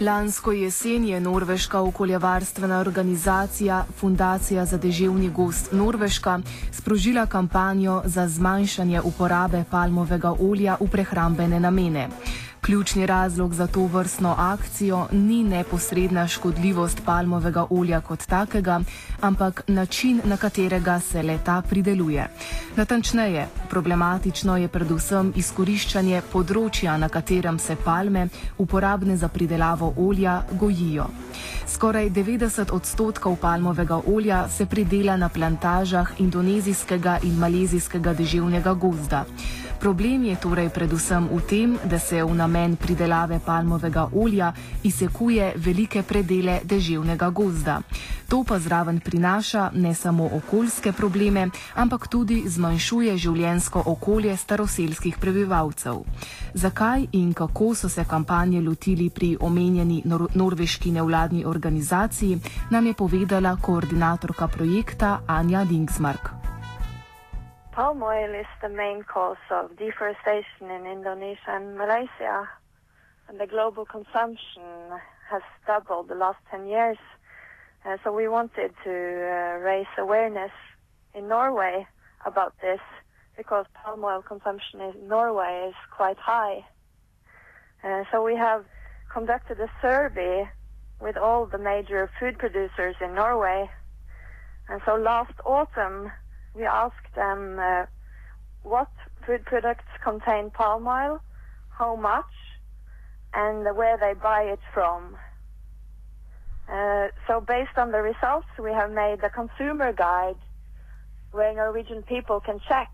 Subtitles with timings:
[0.00, 6.40] Lansko jesen je norveška okoljevarstvena organizacija Fundacija za deževni gost Norveška
[6.72, 12.08] sprožila kampanjo za zmanjšanje uporabe palmovega olja v prehrambene namene.
[12.68, 18.80] Ključni razlog za to vrstno akcijo ni neposredna škodljivost palmovega olja kot takega,
[19.20, 22.28] ampak način, na katerega se leta prideluje.
[22.76, 28.26] Natančneje, problematično je predvsem izkoriščanje področja, na katerem se palme,
[28.58, 31.06] uporabne za pridelavo olja, gojijo.
[31.66, 39.24] Skoraj 90 odstotkov palmovega olja se pridela na plantažah indonezijskega in malezijskega deževnega gozda.
[39.78, 46.02] Problem je torej predvsem v tem, da se v namen pridelave palmovega olja izsekuje velike
[46.02, 47.80] predele deževnega gozda.
[48.28, 56.02] To pa zraven prinaša ne samo okoljske probleme, ampak tudi zmanjšuje življensko okolje staroselskih prebivalcev.
[56.54, 62.94] Zakaj in kako so se kampanje lotili pri omenjeni nor norveški nevladni organizaciji, nam je
[62.94, 66.37] povedala koordinatorka projekta Anja Dingsmark.
[67.78, 72.48] Palm oil is the main cause of deforestation in Indonesia and Malaysia.
[73.28, 74.66] And the global consumption
[75.30, 76.98] has doubled the last 10 years.
[77.86, 80.50] Uh, so we wanted to uh, raise awareness
[81.14, 81.86] in Norway
[82.26, 82.80] about this
[83.36, 86.66] because palm oil consumption in Norway is quite high.
[87.84, 88.64] Uh, so we have
[89.08, 90.50] conducted a survey
[91.00, 93.70] with all the major food producers in Norway.
[94.68, 96.10] And so last autumn,
[96.54, 97.86] we asked them uh,
[98.62, 98.90] what
[99.26, 101.20] food products contain palm oil,
[101.70, 102.24] how much,
[103.34, 105.16] and where they buy it from.
[106.68, 110.36] Uh, so based on the results, we have made a consumer guide
[111.32, 112.90] where Norwegian people can check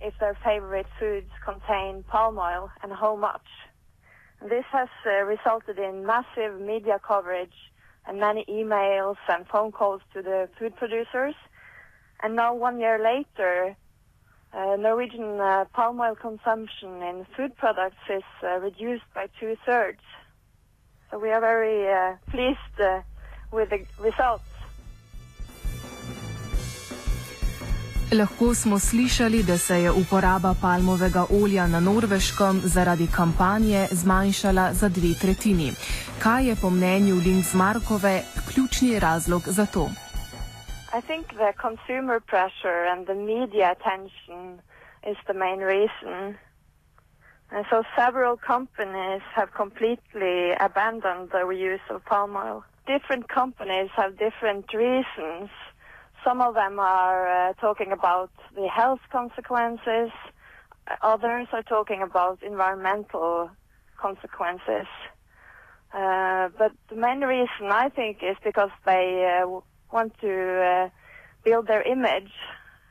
[0.00, 3.46] if their favorite foods contain palm oil and how much.
[4.42, 7.52] This has uh, resulted in massive media coverage
[8.06, 11.34] and many emails and phone calls to the food producers
[12.22, 13.76] and now, one year later,
[14.52, 20.00] uh, Norwegian uh, palm oil consumption in food products is uh, reduced by two thirds.
[21.10, 23.02] So we are very uh, pleased uh,
[23.52, 24.44] with the results.
[28.12, 34.88] Lahko smo slišali, da se je uporaba palmovega olja na norveškem zaradi kampanje zmanjšala za
[34.88, 35.72] dve tretjini.
[36.18, 39.88] Kaj je po mnenju Linksmarkove ključni razlog za to?
[40.92, 44.60] I think the consumer pressure and the media attention
[45.06, 46.36] is the main reason.
[47.52, 52.64] And so several companies have completely abandoned the use of palm oil.
[52.86, 55.50] Different companies have different reasons.
[56.24, 60.10] Some of them are uh, talking about the health consequences.
[61.02, 63.50] Others are talking about environmental
[63.96, 64.88] consequences.
[65.92, 69.60] Uh, but the main reason I think is because they uh,
[69.92, 70.90] want to uh,
[71.44, 72.32] build their image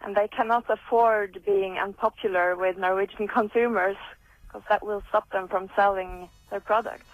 [0.02, 3.98] and they cannot afford being unpopular with Norwegian consumers
[4.46, 7.06] because that will stop them from selling their products.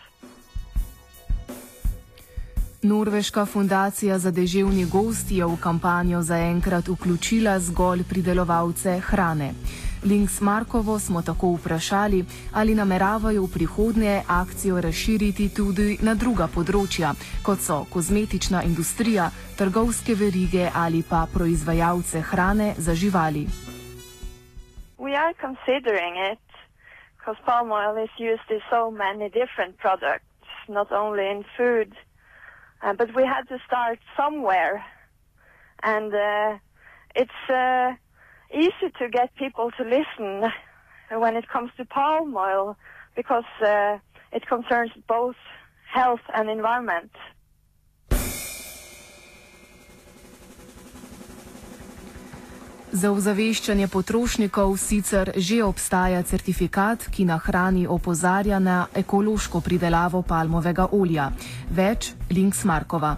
[2.82, 9.54] Norveška fundacija za deževni gost je v kampanjo zaenkrat vključila zgolj pridelovalce hrane.
[10.06, 17.14] Links Markovo smo tako vprašali, ali nameravajo v prihodnje akcijo razširiti tudi na druga področja,
[17.46, 23.48] kot so kozmetična industrija, trgovske verige ali pa proizvajalce hrane za živali.
[24.98, 26.46] We are considering it
[27.18, 31.90] because palm oil is used in so many different products, not only in food,
[32.84, 34.86] uh, but we had to start somewhere.
[35.82, 36.58] And uh,
[37.16, 37.98] it's uh,
[38.56, 40.52] easy to get people to listen
[41.12, 42.76] when it comes to palm oil
[43.16, 44.00] because uh,
[44.32, 45.36] it concerns both
[45.94, 47.12] health and environment.
[52.96, 60.88] Za ozaveščanje potrošnikov sicer že obstaja certifikat, ki na hrani opozarja na ekološko pridelavo palmovega
[60.96, 61.28] olja.
[61.68, 63.18] Več Links Markova.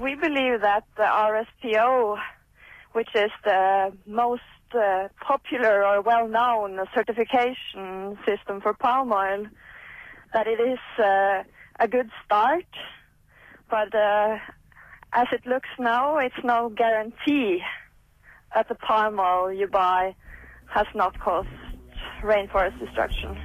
[0.00, 2.16] We believe that the RSPO
[2.92, 4.42] which is the most
[4.74, 9.46] uh, popular or well-known certification system for palm oil,
[10.32, 11.42] that it is uh,
[11.78, 12.66] a good start,
[13.68, 14.38] but uh,
[15.12, 17.62] as it looks now, it's no guarantee
[18.54, 20.14] that the palm oil you buy
[20.66, 21.48] has not caused
[22.22, 23.36] rainforest destruction.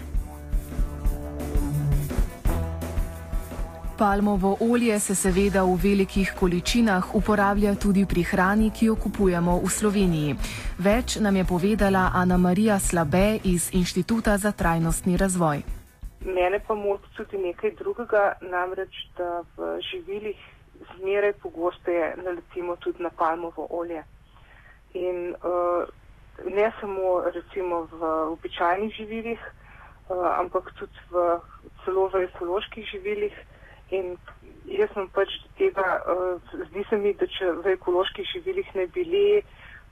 [3.98, 9.70] Palmovo olje se seveda v velikih količinah uporablja tudi pri hrani, ki jo kupujemo v
[9.72, 10.36] Sloveniji.
[10.80, 15.64] Več nam je povedala Ana Marija Slabe iz Inštituta za trajnostni razvoj.
[16.26, 20.38] mene pa moti tudi nekaj drugega, namreč, da v živilih
[20.98, 24.04] zmeraj pogosteje naletimo tudi na palmovo olje.
[24.94, 25.88] In uh,
[26.46, 29.40] ne samo recimo v običajnih živilih,
[30.10, 31.40] uh, ampak tudi v
[31.86, 33.36] celo v ekoloških živilih.
[33.94, 34.16] In
[34.66, 35.30] jaz sem pač
[35.60, 39.44] tega, uh, zdi se mi, da če v ekoloških živilih ne bili,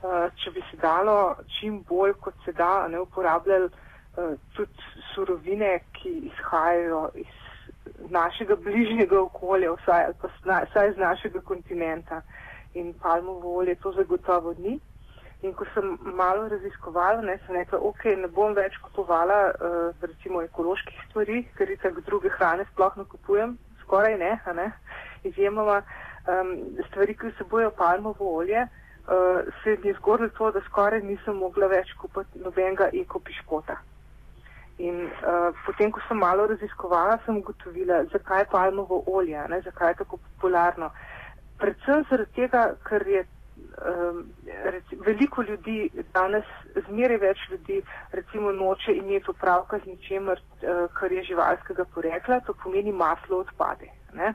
[0.02, 5.78] uh, če bi se dalo čim bolj kot se da, ne uporabljali uh, tudi surovine,
[5.94, 7.36] ki izhajajo iz
[8.10, 10.10] našega bližnjega okolja, vsaj,
[10.70, 12.22] vsaj z našega kontinenta.
[12.74, 14.80] In palmovo olje to zagotovo ni.
[15.46, 20.42] In ko sem malo raziskovala, ne, sem rekla, ok, ne bom več kupovala uh, recimo
[20.42, 23.52] ekoloških stvari, ker jih tako druge hrane sploh ne kupujem,
[23.84, 24.70] skoraj ne, ne.
[25.24, 26.50] izjemoma um,
[26.88, 31.36] stvari, ki se bojo palmovo olje, uh, se mi je zgodilo to, da skoraj nisem
[31.36, 33.76] mogla več kupiti nobenega ekopiškota.
[34.78, 40.00] In uh, potem, ko sem malo raziskovala, sem ugotovila, zakaj palmovo olje, ne, zakaj je
[40.02, 40.90] tako popularno.
[41.62, 43.22] Predvsem zaradi tega, ker je
[43.78, 44.24] um,
[44.64, 46.44] reci, veliko ljudi, danes
[46.88, 47.82] zmeraj več ljudi,
[48.12, 53.90] recimo noče imeti opravka z ničemer, uh, kar je živalskega porekla, to pomeni maslo odpade.
[54.14, 54.34] Ne.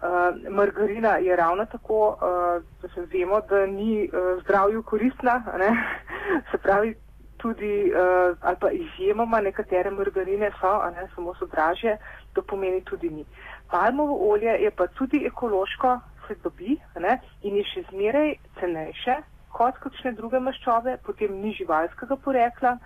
[0.00, 5.70] Uh, margarina je ravno tako, uh, da se vemo, da ni uh, zdravju koristna, ne?
[6.50, 6.94] se pravi,
[7.36, 11.98] tudi uh, ali pa izjemoma nekatere margarine so, a ne samo so dražje,
[12.32, 13.24] to pomeni tudi ni.
[13.70, 15.98] Palmovo olje je pa tudi ekološko,
[16.30, 19.18] se dobi ne, in je še zmeraj cenejše
[19.50, 22.76] kot kakšne druge maščobe, potem ni živalskega porekla,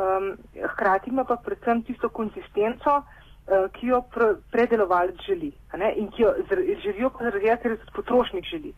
[0.00, 0.32] um,
[0.72, 6.24] hkrati ima pa predvsem tisto konsistenco, uh, ki jo pr predelovalec želi ne, in ki
[6.24, 6.32] jo
[6.84, 8.72] želijo pa zaradi tega, ker potrošnik želi.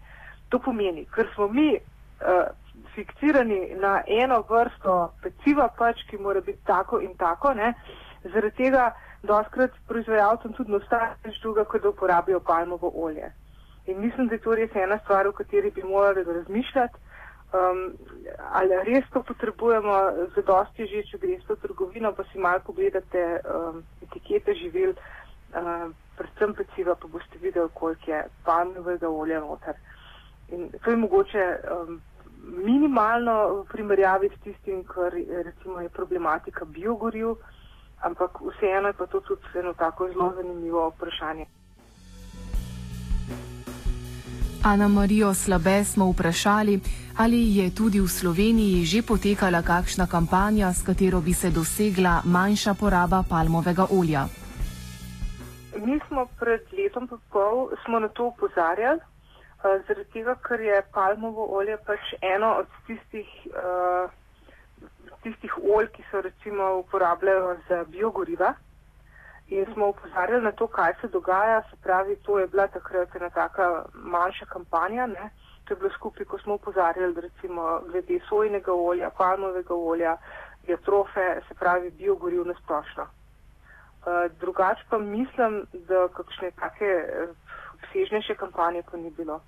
[0.50, 2.48] To pomeni, ker smo mi uh,
[2.96, 7.74] fiksirani na eno vrsto peciva, pač, ki mora biti tako in tako, ne,
[8.24, 8.90] zaradi tega
[9.22, 13.30] doskrat proizvajalcem tudi ne ostane več druga, kot da uporabijo palmovo olje.
[13.88, 17.06] In mislim, da je to res ena stvar, o kateri bi morali razmišljati.
[17.52, 17.78] Um,
[18.52, 19.94] ali res to potrebujemo
[20.34, 24.92] za dosti že, če greste v trgovino, pa si malo pogledate um, etikete živil,
[25.56, 29.80] um, predvsem peciva, pa boste videli, koliko je palmovega olja noter.
[30.52, 32.00] In to je mogoče um,
[32.44, 35.16] minimalno v primerjavi s tistim, kar
[35.48, 37.38] recimo je problematika biogoriv,
[38.04, 41.48] ampak vseeno je pa to tudi eno tako zelo zanimivo vprašanje.
[44.64, 46.80] Ana Marijo Slabe smo vprašali,
[47.18, 52.74] ali je tudi v Sloveniji že potekala kakšna kampanja, s katero bi se dosegla manjša
[52.74, 54.26] poraba palmovega olja.
[55.78, 57.70] Mi smo pred letom in pol
[58.00, 59.00] na to upozarjali.
[59.58, 64.10] Eh, zaradi tega, ker je palmovo olje pač eno od tistih, uh,
[65.22, 66.22] tistih olj, ki se
[66.78, 68.54] uporabljajo za biogoriva.
[69.48, 73.30] In smo upozarjali na to, kaj se dogaja, se pravi, to je bila takrat ena
[73.30, 75.30] taka manjša kampanja, ne?
[75.64, 80.16] to je bilo skupaj, ko smo upozarjali recimo glede sojnega olja, palmovega olja,
[80.66, 83.02] jatrofe, se pravi biogoriv na splošno.
[83.02, 86.90] Uh, drugač pa mislim, da kakšne take
[87.74, 89.40] obsežnejše kampanje pa ni bilo.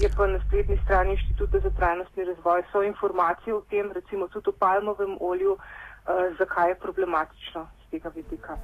[0.00, 4.48] Je pa na spletni strani Inštituta za trajnostni razvoj so informacije o tem, recimo tudi
[4.48, 8.56] o palmovem olju, uh, zakaj je problematično z tega vidika.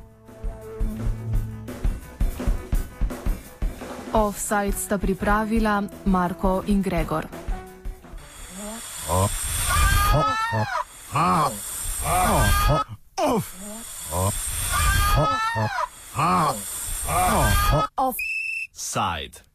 [4.12, 7.28] Offside sta pripravila Marko in Gregor.
[17.96, 19.44] Offside.